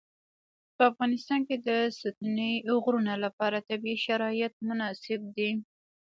[0.75, 1.69] په افغانستان کې د
[1.99, 2.53] ستوني
[2.83, 5.49] غرونه لپاره طبیعي شرایط مناسب دي.